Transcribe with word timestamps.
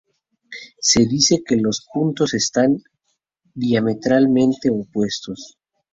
Se 0.79 1.05
dice 1.05 1.43
que 1.45 1.57
los 1.57 1.87
puntos 1.93 2.33
están 2.33 2.81
"diametralmente 3.53 4.71
opuestos". 4.71 5.59